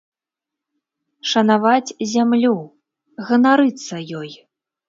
Шанаваць 1.33 1.95
зямлю, 2.13 2.57
ганарыцца 3.29 4.05
ёй. 4.23 4.31